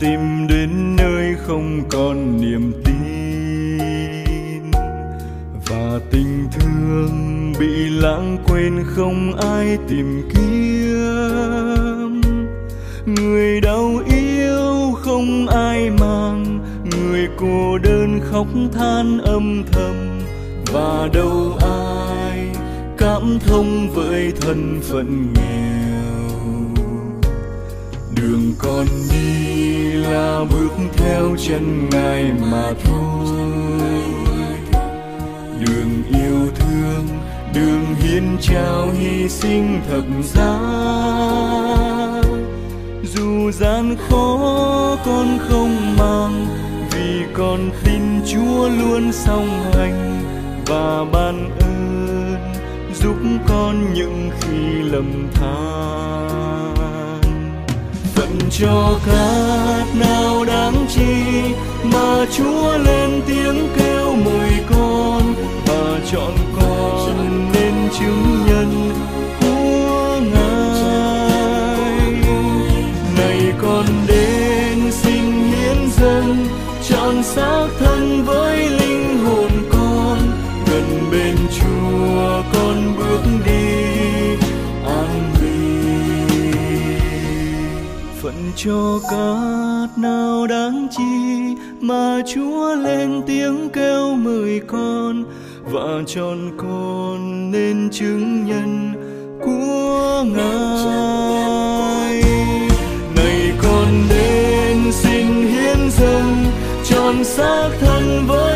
tìm 0.00 0.46
đến 0.48 0.96
nơi 0.96 1.34
không 1.46 1.82
còn 1.90 2.40
niềm 2.40 2.72
tin. 2.84 4.70
Và 5.66 6.00
tình 6.10 6.46
thương 6.52 7.52
bị 7.60 7.88
lãng 7.88 8.38
quên 8.46 8.84
không 8.86 9.32
ai 9.52 9.78
tìm 9.88 10.30
kiếm. 10.34 12.20
Người 13.06 13.60
đau 13.60 14.02
yêu 14.06 14.92
không 14.92 15.48
ai 15.48 15.90
mang, 15.90 16.58
người 16.90 17.28
cô 17.36 17.78
đơn 17.78 18.20
khóc 18.22 18.46
than 18.72 19.18
âm 19.18 19.64
thầm. 19.72 20.20
Và 20.72 21.08
đâu 21.14 21.58
ai 21.60 22.48
cảm 22.98 23.38
thông 23.46 23.90
với 23.94 24.32
thân 24.40 24.80
phận 24.82 25.32
nghèo 25.34 25.81
đường 28.22 28.54
con 28.58 28.86
đi 29.10 29.92
là 29.92 30.44
bước 30.50 30.72
theo 30.96 31.36
chân 31.48 31.88
ngài 31.90 32.32
mà 32.50 32.72
thôi. 32.84 33.26
Đường 35.60 36.02
yêu 36.08 36.50
thương, 36.54 37.06
đường 37.54 37.94
hiến 37.94 38.22
trao 38.40 38.90
hy 38.90 39.28
sinh 39.28 39.80
thật 39.88 40.04
giá 40.22 40.58
dù 43.14 43.50
gian 43.52 43.96
khó, 44.08 44.96
con 45.04 45.38
không 45.48 45.96
mang, 45.98 46.46
vì 46.90 47.22
con 47.34 47.70
tin 47.84 48.02
chúa 48.26 48.68
luôn 48.68 49.12
song 49.12 49.72
hành 49.72 50.22
và 50.66 51.04
ban 51.12 51.50
ơn, 51.60 52.34
giúp 52.94 53.16
con 53.48 53.94
những 53.94 54.30
khi 54.40 54.82
lầm 54.82 55.28
than 55.34 56.51
cho 58.58 58.98
khát 59.04 59.84
nào 59.94 60.44
đáng 60.44 60.86
chi 60.88 61.54
mà 61.82 62.26
chúa 62.36 62.78
lên 62.78 63.22
tiếng 63.26 63.68
kêu 63.76 64.14
mời 64.24 64.52
con 64.70 65.34
và 65.66 66.00
chọn 66.12 66.34
con 66.60 67.50
nên 67.54 67.74
chứng 67.98 68.46
nhân 68.46 68.90
của 69.40 70.20
ngài. 70.34 72.12
Này 73.18 73.52
con 73.62 73.86
đến 74.06 74.92
xin 74.92 75.22
hiến 75.22 75.90
dân 75.90 76.46
chọn 76.88 77.22
xác 77.22 77.66
thân 77.78 77.91
cho 88.64 89.00
cát 89.10 89.98
nào 89.98 90.46
đáng 90.46 90.88
chi 90.90 91.54
mà 91.80 92.20
Chúa 92.34 92.74
lên 92.74 93.22
tiếng 93.26 93.68
kêu 93.72 94.14
mời 94.14 94.60
con 94.66 95.24
và 95.62 96.02
chọn 96.06 96.50
con 96.56 97.50
nên 97.50 97.88
chứng 97.92 98.44
nhân 98.46 98.92
của 99.40 100.24
Ngài. 100.36 102.22
Này 103.16 103.52
con 103.62 103.88
đến 104.10 104.92
xin 104.92 105.26
hiến 105.26 105.90
dâng 105.90 106.44
trọn 106.84 107.24
xác 107.24 107.68
thân 107.80 108.26
với 108.26 108.51